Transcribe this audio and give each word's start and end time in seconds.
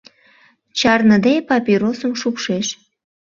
Чарныде 0.79 1.33
папиросым 1.49 2.11
шупшеш. 2.21 2.67